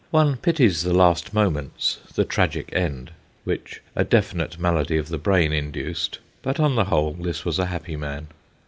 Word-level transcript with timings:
One 0.09 0.37
pities 0.37 0.81
the 0.81 0.95
last 0.95 1.31
moments, 1.31 1.99
the 2.15 2.25
tragic 2.25 2.69
end, 2.73 3.11
which 3.43 3.83
a 3.95 4.03
definite 4.03 4.57
malady 4.57 4.97
of 4.97 5.09
the 5.09 5.19
brain 5.19 5.53
induced, 5.53 6.17
but 6.41 6.59
on 6.59 6.73
the 6.73 6.85
whole 6.85 7.13
this 7.13 7.45
was 7.45 7.59
a 7.59 7.67
happy 7.67 7.95
man. 7.95 8.29